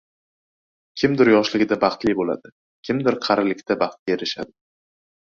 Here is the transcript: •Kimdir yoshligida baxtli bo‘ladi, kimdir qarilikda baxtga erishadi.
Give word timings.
•Kimdir 1.01 1.29
yoshligida 1.33 1.77
baxtli 1.83 2.15
bo‘ladi, 2.21 2.53
kimdir 2.89 3.19
qarilikda 3.27 3.79
baxtga 3.83 4.17
erishadi. 4.17 4.53